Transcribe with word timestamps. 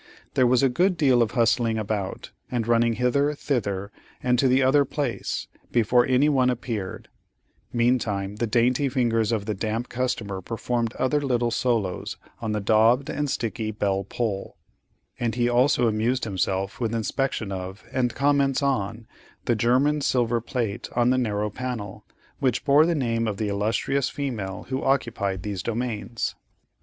There 0.33 0.47
was 0.47 0.63
a 0.63 0.67
good 0.67 0.97
deal 0.97 1.21
of 1.21 1.33
hustling 1.33 1.77
about, 1.77 2.31
and 2.49 2.67
running 2.67 2.93
hither, 2.93 3.35
thither, 3.35 3.91
and 4.23 4.39
to 4.39 4.47
the 4.47 4.63
other 4.63 4.83
place, 4.83 5.45
before 5.71 6.07
any 6.07 6.27
one 6.27 6.49
appeared; 6.49 7.07
meantime, 7.71 8.37
the 8.37 8.47
dainty 8.47 8.89
fingers 8.89 9.31
of 9.31 9.45
the 9.45 9.53
damp 9.53 9.89
customer 9.89 10.41
performed 10.41 10.95
other 10.95 11.21
little 11.21 11.51
solos 11.51 12.17
on 12.41 12.51
the 12.51 12.59
daubed 12.59 13.11
and 13.11 13.29
sticky 13.29 13.69
bell 13.69 14.03
pull,—and 14.03 15.35
he 15.35 15.47
also 15.47 15.87
amused 15.87 16.23
himself 16.23 16.79
with 16.79 16.95
inspection 16.95 17.51
of, 17.51 17.83
and 17.91 18.15
comments 18.15 18.63
on, 18.63 19.05
the 19.45 19.53
German 19.53 20.01
silver 20.01 20.41
plate 20.41 20.89
on 20.95 21.11
the 21.11 21.17
narrow 21.19 21.51
panel, 21.51 22.05
which 22.39 22.65
bore 22.65 22.87
the 22.87 22.95
name 22.95 23.27
of 23.27 23.37
the 23.37 23.49
illustrious 23.49 24.09
female 24.09 24.65
who 24.69 24.81
occupied 24.83 25.43
these 25.43 25.61
domains. 25.61 26.33